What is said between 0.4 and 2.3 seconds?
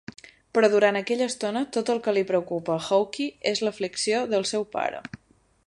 Però durant aquella estona, tot el que li